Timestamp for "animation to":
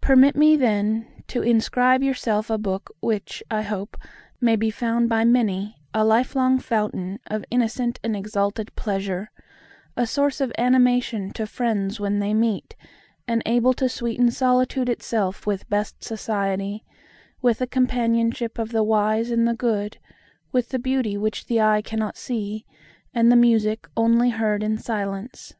10.56-11.46